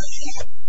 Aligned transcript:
I'm 0.00 0.59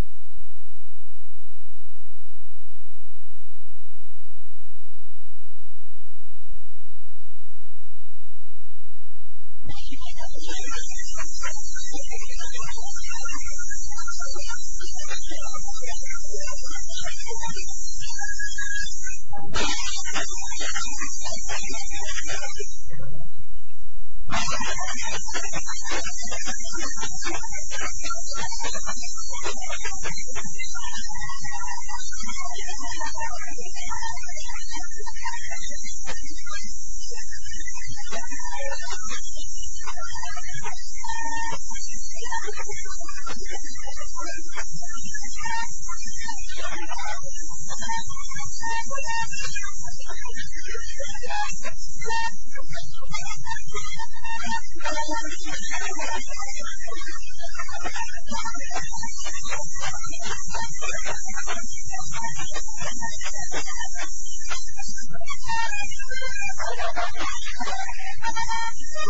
I'm 69.03 69.09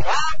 What? 0.00 0.40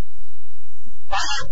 Yeah. 1.11 1.51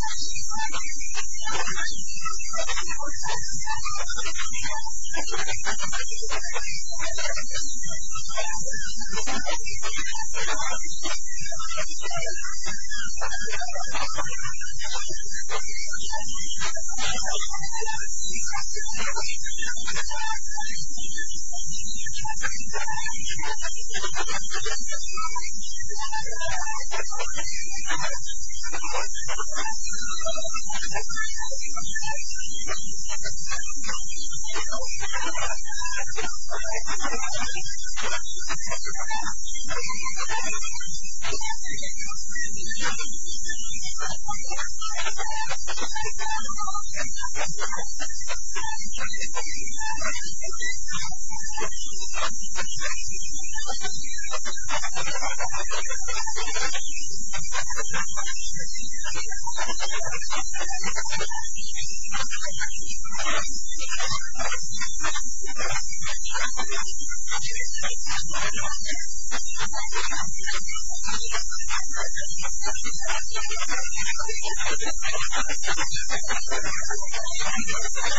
Thank 78.00 78.16